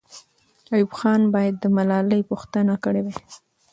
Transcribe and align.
ایوب 0.73 0.91
خان 0.99 1.21
باید 1.35 1.55
د 1.59 1.65
ملالۍ 1.77 2.21
پوښتنه 2.31 2.73
کړې 2.83 3.01
وای. 3.05 3.21